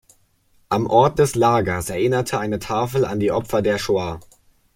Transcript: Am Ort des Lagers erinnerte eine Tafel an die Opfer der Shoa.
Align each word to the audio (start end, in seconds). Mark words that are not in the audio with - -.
Am 0.69 0.87
Ort 0.87 1.19
des 1.19 1.35
Lagers 1.35 1.91
erinnerte 1.91 2.39
eine 2.39 2.57
Tafel 2.57 3.05
an 3.05 3.19
die 3.19 3.31
Opfer 3.31 3.61
der 3.61 3.77
Shoa. 3.77 4.19